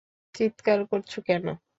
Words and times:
চিৎকার 0.35 0.79
করছ 0.87 1.11
কেন? 1.27 1.45